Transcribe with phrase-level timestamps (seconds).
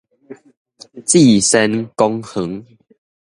[1.05, 2.65] 至善公園